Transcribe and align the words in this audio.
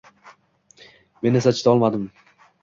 Men 1.27 1.37
esa 1.41 1.55
chidolmadim 1.61 2.09